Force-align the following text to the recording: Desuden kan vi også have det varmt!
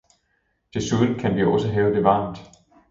Desuden 0.73 1.15
kan 1.19 1.35
vi 1.35 1.43
også 1.45 1.67
have 1.67 1.93
det 1.95 2.03
varmt! 2.03 2.37